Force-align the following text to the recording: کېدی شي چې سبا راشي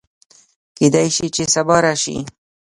کېدی 0.77 1.07
شي 1.15 1.27
چې 1.35 1.43
سبا 1.53 1.77
راشي 1.83 2.17